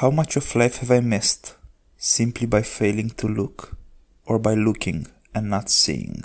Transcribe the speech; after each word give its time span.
How 0.00 0.10
much 0.10 0.36
of 0.36 0.54
life 0.54 0.78
have 0.78 0.96
I 0.98 1.00
missed 1.00 1.58
simply 1.96 2.46
by 2.46 2.62
failing 2.62 3.10
to 3.16 3.26
look 3.28 3.76
or 4.24 4.38
by 4.38 4.54
looking 4.54 5.06
and 5.32 5.46
not 5.46 5.68
seeing? 5.68 6.24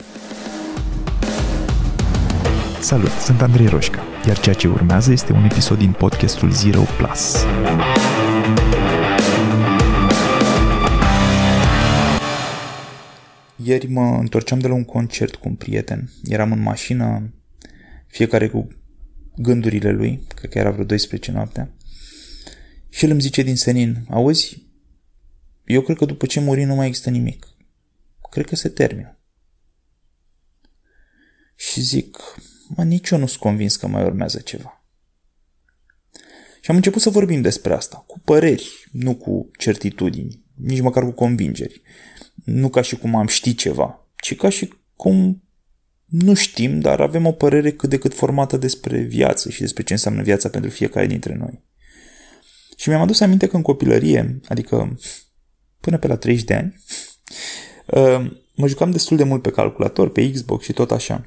Salut, 2.79 3.09
sunt 3.09 3.41
Andrei 3.41 3.67
Roșca, 3.67 4.03
iar 4.27 4.39
ceea 4.39 4.55
ce 4.55 4.67
urmează 4.67 5.11
este 5.11 5.31
un 5.33 5.43
episod 5.43 5.77
din 5.77 5.91
podcastul 5.91 6.51
Zero 6.51 6.81
Plus. 6.97 7.45
Ieri 13.55 13.87
mă 13.87 14.17
întorceam 14.19 14.59
de 14.59 14.67
la 14.67 14.73
un 14.73 14.85
concert 14.85 15.35
cu 15.35 15.47
un 15.47 15.55
prieten. 15.55 16.09
Eram 16.23 16.51
în 16.51 16.61
mașină, 16.61 17.33
fiecare 18.07 18.47
cu 18.47 18.67
gândurile 19.35 19.91
lui, 19.91 20.23
cred 20.35 20.49
că 20.49 20.57
era 20.57 20.71
vreo 20.71 20.85
12 20.85 21.31
noaptea. 21.31 21.69
Și 22.95 23.05
el 23.05 23.11
îmi 23.11 23.21
zice 23.21 23.41
din 23.41 23.55
senin, 23.55 24.05
auzi, 24.09 24.67
eu 25.65 25.81
cred 25.81 25.97
că 25.97 26.05
după 26.05 26.25
ce 26.25 26.39
muri 26.39 26.63
nu 26.63 26.75
mai 26.75 26.87
există 26.87 27.09
nimic. 27.09 27.47
Cred 28.29 28.45
că 28.45 28.55
se 28.55 28.69
termină. 28.69 29.19
Și 31.55 31.81
zic, 31.81 32.17
mă, 32.67 32.83
nici 32.83 33.09
eu 33.09 33.17
nu 33.17 33.25
sunt 33.25 33.39
convins 33.39 33.75
că 33.75 33.87
mai 33.87 34.03
urmează 34.03 34.39
ceva. 34.39 34.85
Și 36.61 36.69
am 36.69 36.75
început 36.75 37.01
să 37.01 37.09
vorbim 37.09 37.41
despre 37.41 37.73
asta, 37.73 38.03
cu 38.07 38.19
păreri, 38.19 38.87
nu 38.91 39.15
cu 39.15 39.51
certitudini, 39.57 40.43
nici 40.53 40.81
măcar 40.81 41.03
cu 41.03 41.11
convingeri. 41.11 41.81
Nu 42.43 42.69
ca 42.69 42.81
și 42.81 42.97
cum 42.97 43.15
am 43.15 43.27
ști 43.27 43.55
ceva, 43.55 44.07
ci 44.15 44.35
ca 44.35 44.49
și 44.49 44.73
cum 44.95 45.43
nu 46.05 46.33
știm, 46.33 46.79
dar 46.79 47.01
avem 47.01 47.25
o 47.25 47.31
părere 47.31 47.71
cât 47.71 47.89
de 47.89 47.97
cât 47.97 48.13
formată 48.13 48.57
despre 48.57 49.01
viață 49.01 49.49
și 49.49 49.61
despre 49.61 49.83
ce 49.83 49.93
înseamnă 49.93 50.21
viața 50.21 50.49
pentru 50.49 50.69
fiecare 50.69 51.07
dintre 51.07 51.35
noi. 51.35 51.64
Și 52.85 52.91
mi-am 52.91 53.03
adus 53.03 53.19
aminte 53.19 53.47
că 53.47 53.55
în 53.55 53.61
copilărie, 53.61 54.39
adică 54.47 54.97
până 55.79 55.97
pe 55.97 56.07
la 56.07 56.15
30 56.15 56.45
de 56.45 56.53
ani, 56.53 56.83
uh, 57.85 58.31
mă 58.55 58.67
jucam 58.67 58.91
destul 58.91 59.17
de 59.17 59.23
mult 59.23 59.41
pe 59.41 59.49
calculator, 59.49 60.09
pe 60.09 60.31
Xbox 60.31 60.63
și 60.63 60.73
tot 60.73 60.91
așa. 60.91 61.23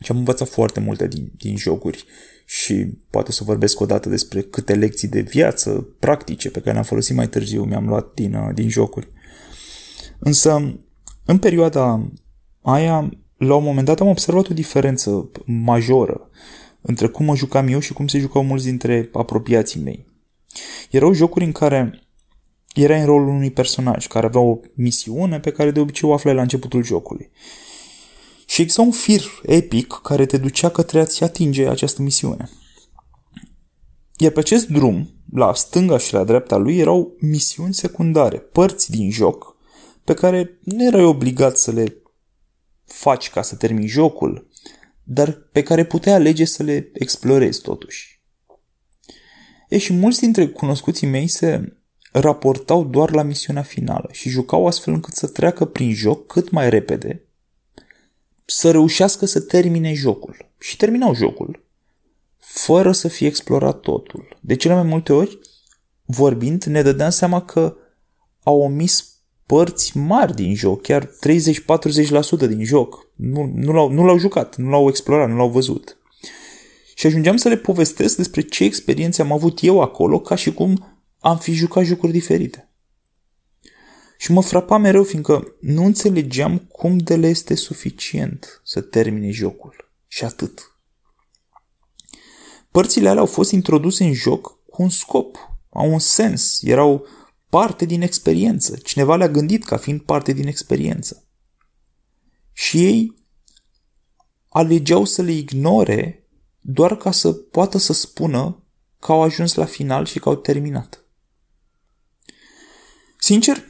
Și 0.00 0.10
am 0.10 0.16
învățat 0.16 0.48
foarte 0.48 0.80
multe 0.80 1.06
din, 1.06 1.32
din 1.36 1.56
jocuri 1.56 2.04
și 2.44 2.98
poate 3.10 3.32
să 3.32 3.44
vorbesc 3.44 3.80
o 3.80 3.86
dată 3.86 4.08
despre 4.08 4.40
câte 4.40 4.74
lecții 4.74 5.08
de 5.08 5.20
viață 5.20 5.88
practice 5.98 6.50
pe 6.50 6.58
care 6.58 6.72
le-am 6.72 6.84
folosit 6.84 7.16
mai 7.16 7.28
târziu 7.28 7.64
mi-am 7.64 7.86
luat 7.86 8.14
din, 8.14 8.34
uh, 8.34 8.54
din 8.54 8.68
jocuri. 8.68 9.08
Însă, 10.18 10.80
în 11.24 11.38
perioada 11.38 12.12
aia, 12.62 13.10
la 13.36 13.54
un 13.54 13.64
moment 13.64 13.86
dat 13.86 14.00
am 14.00 14.08
observat 14.08 14.48
o 14.48 14.54
diferență 14.54 15.30
majoră 15.44 16.30
între 16.80 17.06
cum 17.06 17.24
mă 17.24 17.36
jucam 17.36 17.68
eu 17.68 17.78
și 17.78 17.92
cum 17.92 18.06
se 18.06 18.18
jucau 18.18 18.42
mulți 18.42 18.64
dintre 18.64 19.08
apropiații 19.12 19.80
mei. 19.80 20.05
Erau 20.90 21.12
jocuri 21.12 21.44
în 21.44 21.52
care 21.52 22.00
era 22.74 22.96
în 22.96 23.04
rolul 23.04 23.28
unui 23.28 23.50
personaj 23.50 24.06
care 24.06 24.26
avea 24.26 24.40
o 24.40 24.58
misiune 24.74 25.40
pe 25.40 25.52
care 25.52 25.70
de 25.70 25.80
obicei 25.80 26.08
o 26.08 26.12
aflai 26.12 26.34
la 26.34 26.42
începutul 26.42 26.84
jocului. 26.84 27.30
Și 28.46 28.60
exista 28.60 28.82
un 28.82 28.90
fir 28.90 29.22
epic 29.42 30.00
care 30.02 30.26
te 30.26 30.36
ducea 30.36 30.68
către 30.68 31.00
a-ți 31.00 31.24
atinge 31.24 31.68
această 31.68 32.02
misiune. 32.02 32.48
Iar 34.18 34.32
pe 34.32 34.38
acest 34.38 34.68
drum, 34.68 35.10
la 35.32 35.54
stânga 35.54 35.98
și 35.98 36.12
la 36.12 36.24
dreapta 36.24 36.56
lui, 36.56 36.78
erau 36.78 37.16
misiuni 37.20 37.74
secundare, 37.74 38.38
părți 38.38 38.90
din 38.90 39.10
joc, 39.10 39.56
pe 40.04 40.14
care 40.14 40.58
nu 40.64 40.84
erai 40.84 41.04
obligat 41.04 41.58
să 41.58 41.70
le 41.70 42.02
faci 42.84 43.30
ca 43.30 43.42
să 43.42 43.56
termini 43.56 43.86
jocul, 43.86 44.48
dar 45.04 45.32
pe 45.52 45.62
care 45.62 45.84
puteai 45.84 46.14
alege 46.14 46.44
să 46.44 46.62
le 46.62 46.90
explorezi 46.92 47.60
totuși. 47.60 48.15
E 49.68 49.78
și 49.78 49.92
mulți 49.92 50.20
dintre 50.20 50.48
cunoscuții 50.48 51.06
mei 51.06 51.26
se 51.26 51.76
raportau 52.12 52.84
doar 52.84 53.14
la 53.14 53.22
misiunea 53.22 53.62
finală 53.62 54.08
și 54.12 54.28
jucau 54.28 54.66
astfel 54.66 54.92
încât 54.92 55.14
să 55.14 55.26
treacă 55.26 55.64
prin 55.64 55.94
joc 55.94 56.26
cât 56.26 56.50
mai 56.50 56.70
repede, 56.70 57.22
să 58.44 58.70
reușească 58.70 59.26
să 59.26 59.40
termine 59.40 59.92
jocul. 59.92 60.36
Și 60.58 60.76
terminau 60.76 61.14
jocul, 61.14 61.64
fără 62.38 62.92
să 62.92 63.08
fie 63.08 63.26
explorat 63.26 63.80
totul. 63.80 64.36
De 64.40 64.56
cele 64.56 64.74
mai 64.74 64.82
multe 64.82 65.12
ori, 65.12 65.38
vorbind, 66.04 66.64
ne 66.64 66.82
dădeam 66.82 67.10
seama 67.10 67.42
că 67.42 67.76
au 68.42 68.60
omis 68.60 69.16
părți 69.46 69.96
mari 69.96 70.34
din 70.34 70.54
joc, 70.54 70.82
chiar 70.82 71.06
30-40% 71.06 71.10
din 72.48 72.64
joc. 72.64 73.10
Nu, 73.14 73.50
nu, 73.54 73.72
l-au, 73.72 73.90
nu 73.90 74.04
l-au 74.04 74.18
jucat, 74.18 74.56
nu 74.56 74.70
l-au 74.70 74.88
explorat, 74.88 75.28
nu 75.28 75.36
l-au 75.36 75.48
văzut. 75.48 75.98
Și 76.98 77.06
ajungeam 77.06 77.36
să 77.36 77.48
le 77.48 77.56
povestesc 77.56 78.16
despre 78.16 78.40
ce 78.40 78.64
experiențe 78.64 79.22
am 79.22 79.32
avut 79.32 79.62
eu 79.62 79.80
acolo, 79.80 80.20
ca 80.20 80.34
și 80.34 80.52
cum 80.52 81.00
am 81.18 81.38
fi 81.38 81.52
jucat 81.52 81.84
jocuri 81.84 82.12
diferite. 82.12 82.70
Și 84.18 84.32
mă 84.32 84.42
frapa 84.42 84.76
mereu, 84.78 85.02
fiindcă 85.02 85.56
nu 85.60 85.84
înțelegeam 85.84 86.58
cum 86.58 86.98
de 86.98 87.16
le 87.16 87.26
este 87.26 87.54
suficient 87.54 88.60
să 88.64 88.80
termine 88.80 89.30
jocul. 89.30 89.92
Și 90.06 90.24
atât. 90.24 90.76
Părțile 92.70 93.08
alea 93.08 93.20
au 93.20 93.26
fost 93.26 93.52
introduse 93.52 94.04
în 94.04 94.12
joc 94.12 94.58
cu 94.66 94.82
un 94.82 94.88
scop, 94.88 95.36
au 95.70 95.92
un 95.92 95.98
sens, 95.98 96.62
erau 96.62 97.06
parte 97.48 97.84
din 97.84 98.02
experiență. 98.02 98.76
Cineva 98.76 99.16
le-a 99.16 99.28
gândit 99.28 99.64
ca 99.64 99.76
fiind 99.76 100.00
parte 100.00 100.32
din 100.32 100.46
experiență. 100.46 101.24
Și 102.52 102.84
ei 102.84 103.14
alegeau 104.48 105.04
să 105.04 105.22
le 105.22 105.32
ignore 105.32 106.25
doar 106.68 106.96
ca 106.96 107.10
să 107.10 107.32
poată 107.32 107.78
să 107.78 107.92
spună 107.92 108.62
că 108.98 109.12
au 109.12 109.22
ajuns 109.22 109.54
la 109.54 109.64
final 109.64 110.06
și 110.06 110.18
că 110.18 110.28
au 110.28 110.36
terminat. 110.36 111.04
Sincer, 113.18 113.66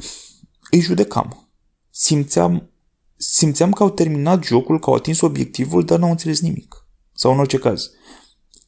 îi 0.71 0.81
judecam. 0.81 1.51
Simțeam, 1.91 2.71
simțeam 3.17 3.73
că 3.73 3.83
au 3.83 3.91
terminat 3.91 4.45
jocul, 4.45 4.79
că 4.79 4.91
au 4.91 4.97
atins 4.97 5.21
obiectivul, 5.21 5.85
dar 5.85 5.99
n-au 5.99 6.11
înțeles 6.11 6.41
nimic. 6.41 6.87
Sau 7.13 7.33
în 7.33 7.39
orice 7.39 7.59
caz, 7.59 7.91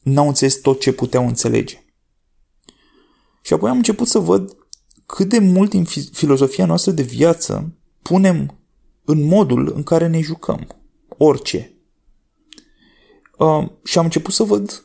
n-au 0.01 0.27
înțeles 0.27 0.55
tot 0.55 0.79
ce 0.79 0.93
puteau 0.93 1.27
înțelege. 1.27 1.85
Și 3.41 3.53
apoi 3.53 3.69
am 3.69 3.77
început 3.77 4.07
să 4.07 4.19
văd 4.19 4.57
cât 5.05 5.29
de 5.29 5.39
mult 5.39 5.73
în 5.73 5.85
filozofia 6.11 6.65
noastră 6.65 6.91
de 6.91 7.03
viață 7.03 7.77
punem 8.01 8.59
în 9.03 9.23
modul 9.23 9.71
în 9.75 9.83
care 9.83 10.07
ne 10.07 10.21
jucăm. 10.21 10.67
Orice. 11.07 11.78
Uh, 13.39 13.69
și 13.83 13.97
am 13.97 14.03
început 14.03 14.33
să 14.33 14.43
văd 14.43 14.83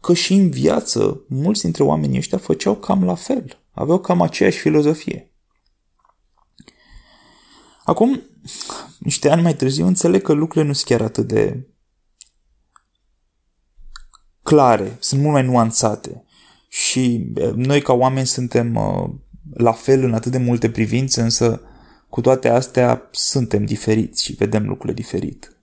că 0.00 0.14
și 0.14 0.34
în 0.34 0.50
viață 0.50 1.20
mulți 1.28 1.62
dintre 1.62 1.82
oamenii 1.82 2.18
ăștia 2.18 2.38
făceau 2.38 2.74
cam 2.74 3.04
la 3.04 3.14
fel. 3.14 3.62
Aveau 3.70 3.98
cam 3.98 4.20
aceeași 4.20 4.58
filozofie. 4.58 5.32
Acum, 7.84 8.22
niște 8.98 9.30
ani 9.30 9.42
mai 9.42 9.54
târziu, 9.54 9.86
înțeleg 9.86 10.22
că 10.22 10.32
lucrurile 10.32 10.66
nu 10.66 10.72
sunt 10.72 10.86
chiar 10.86 11.00
atât 11.00 11.26
de 11.26 11.68
clare, 14.42 14.96
sunt 15.00 15.20
mult 15.20 15.32
mai 15.32 15.44
nuanțate. 15.44 16.24
Și 16.68 17.32
noi 17.54 17.82
ca 17.82 17.92
oameni 17.92 18.26
suntem 18.26 18.74
uh, 18.74 19.10
la 19.54 19.72
fel 19.72 20.04
în 20.04 20.14
atât 20.14 20.32
de 20.32 20.38
multe 20.38 20.70
privințe, 20.70 21.20
însă 21.20 21.62
cu 22.08 22.20
toate 22.20 22.48
astea 22.48 23.08
suntem 23.10 23.64
diferiți 23.64 24.24
și 24.24 24.32
vedem 24.32 24.66
lucrurile 24.66 25.02
diferit. 25.02 25.57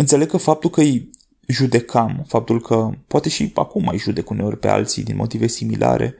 Înțeleg 0.00 0.28
că 0.28 0.36
faptul 0.36 0.70
că 0.70 0.80
îi 0.80 1.10
judecam, 1.46 2.24
faptul 2.28 2.60
că 2.60 2.90
poate 3.06 3.28
și 3.28 3.50
acum 3.54 3.82
mai 3.84 3.98
judec 3.98 4.30
uneori 4.30 4.58
pe 4.58 4.68
alții 4.68 5.02
din 5.02 5.16
motive 5.16 5.46
similare, 5.46 6.14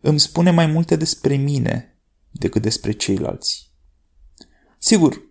îmi 0.00 0.20
spune 0.20 0.50
mai 0.50 0.66
multe 0.66 0.96
despre 0.96 1.34
mine 1.36 1.98
decât 2.30 2.62
despre 2.62 2.92
ceilalți. 2.92 3.72
Sigur, 4.78 5.22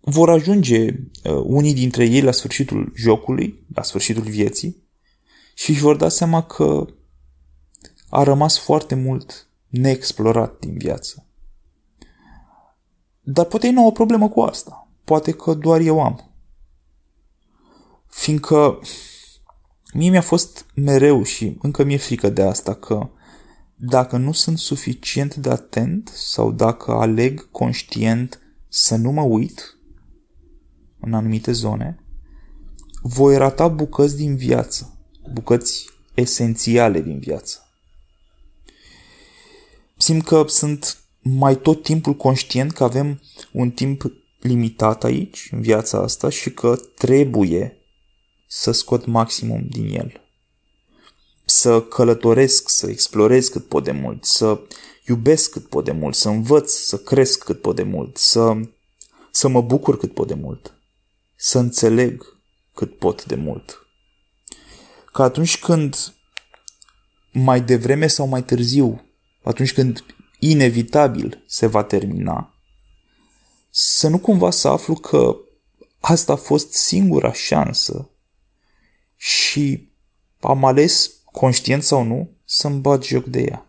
vor 0.00 0.30
ajunge 0.30 0.88
uh, 0.88 1.32
unii 1.44 1.74
dintre 1.74 2.04
ei 2.04 2.22
la 2.22 2.32
sfârșitul 2.32 2.92
jocului, 2.96 3.64
la 3.74 3.82
sfârșitul 3.82 4.22
vieții, 4.22 4.82
și 5.54 5.70
își 5.70 5.80
vor 5.80 5.96
da 5.96 6.08
seama 6.08 6.42
că 6.42 6.86
a 8.08 8.22
rămas 8.22 8.58
foarte 8.58 8.94
mult 8.94 9.48
neexplorat 9.68 10.58
din 10.58 10.76
viață. 10.76 11.26
Dar 13.20 13.44
poate 13.44 13.66
ei 13.66 13.72
nu 13.72 13.80
au 13.80 13.86
o 13.86 13.90
problemă 13.90 14.28
cu 14.28 14.40
asta 14.40 14.83
poate 15.04 15.32
că 15.32 15.54
doar 15.54 15.80
eu 15.80 16.02
am. 16.02 16.34
Fiindcă 18.06 18.78
mie 19.92 20.10
mi-a 20.10 20.20
fost 20.20 20.66
mereu 20.74 21.22
și 21.22 21.56
încă 21.62 21.84
mi-e 21.84 21.96
frică 21.96 22.30
de 22.30 22.42
asta 22.42 22.74
că 22.74 23.08
dacă 23.76 24.16
nu 24.16 24.32
sunt 24.32 24.58
suficient 24.58 25.34
de 25.34 25.50
atent 25.50 26.08
sau 26.14 26.52
dacă 26.52 26.92
aleg 26.92 27.50
conștient 27.50 28.40
să 28.68 28.96
nu 28.96 29.10
mă 29.10 29.22
uit 29.22 29.78
în 31.00 31.14
anumite 31.14 31.52
zone, 31.52 31.98
voi 33.02 33.36
rata 33.36 33.68
bucăți 33.68 34.16
din 34.16 34.36
viață, 34.36 34.98
bucăți 35.32 35.86
esențiale 36.14 37.00
din 37.00 37.18
viață. 37.18 37.58
Simt 39.96 40.24
că 40.24 40.44
sunt 40.48 40.98
mai 41.22 41.60
tot 41.60 41.82
timpul 41.82 42.14
conștient 42.14 42.72
că 42.72 42.84
avem 42.84 43.20
un 43.52 43.70
timp 43.70 44.12
limitat 44.46 45.04
aici, 45.04 45.48
în 45.50 45.60
viața 45.60 45.98
asta, 45.98 46.28
și 46.28 46.50
că 46.50 46.76
trebuie 46.94 47.76
să 48.46 48.70
scot 48.70 49.06
maximum 49.06 49.66
din 49.68 49.94
el. 49.94 50.20
să 51.44 51.82
călătoresc, 51.82 52.68
să 52.68 52.86
explorez 52.86 53.48
cât 53.48 53.68
pot 53.68 53.84
de 53.84 53.90
mult, 53.90 54.24
să 54.24 54.60
iubesc 55.06 55.50
cât 55.50 55.68
pot 55.68 55.84
de 55.84 55.92
mult, 55.92 56.14
să 56.14 56.28
învăț, 56.28 56.72
să 56.72 56.98
cresc 56.98 57.44
cât 57.44 57.60
pot 57.60 57.76
de 57.76 57.82
mult, 57.82 58.16
să, 58.16 58.56
să 59.30 59.48
mă 59.48 59.62
bucur 59.62 59.98
cât 59.98 60.14
pot 60.14 60.26
de 60.26 60.34
mult, 60.34 60.74
să 61.36 61.58
înțeleg 61.58 62.38
cât 62.74 62.98
pot 62.98 63.24
de 63.24 63.34
mult. 63.34 63.86
Că 65.12 65.22
atunci 65.22 65.58
când 65.58 66.14
mai 67.32 67.60
devreme 67.60 68.06
sau 68.06 68.26
mai 68.26 68.44
târziu, 68.44 69.04
atunci 69.42 69.72
când 69.72 70.04
inevitabil 70.38 71.44
se 71.46 71.66
va 71.66 71.84
termina, 71.84 72.53
să 73.76 74.08
nu 74.08 74.18
cumva 74.18 74.50
să 74.50 74.68
aflu 74.68 74.94
că 74.94 75.36
asta 76.00 76.32
a 76.32 76.36
fost 76.36 76.72
singura 76.72 77.32
șansă 77.32 78.08
și 79.16 79.88
am 80.40 80.64
ales, 80.64 81.10
conștient 81.24 81.82
sau 81.82 82.02
nu, 82.02 82.30
să-mi 82.44 82.80
bat 82.80 83.02
joc 83.02 83.24
de 83.24 83.40
ea. 83.40 83.66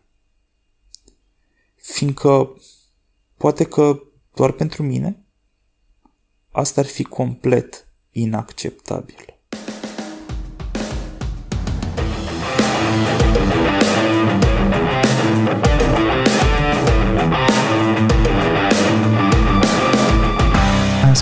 Fiindcă 1.76 2.62
poate 3.38 3.64
că 3.64 4.00
doar 4.34 4.52
pentru 4.52 4.84
mine 4.84 5.26
asta 6.52 6.82
ar 6.82 6.88
fi 6.88 7.04
complet 7.04 7.88
inacceptabil. 8.12 9.35